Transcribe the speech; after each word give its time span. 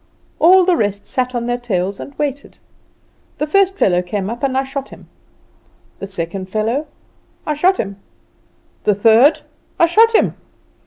All 0.39 0.65
the 0.65 0.75
rest 0.75 1.05
sat 1.05 1.35
on 1.35 1.45
their 1.45 1.59
tails 1.59 1.99
and 1.99 2.17
waited. 2.17 2.57
The 3.37 3.45
first 3.45 3.75
fellow 3.75 4.01
came 4.01 4.31
up, 4.31 4.41
and 4.41 4.57
I 4.57 4.63
shot 4.63 4.89
him; 4.89 5.07
the 5.99 6.07
second 6.07 6.49
fellow 6.49 6.87
I 7.45 7.53
shot 7.53 7.77
him; 7.77 7.97
the 8.83 8.95
third 8.95 9.41
I 9.79 9.85
shot 9.85 10.15
him. 10.15 10.33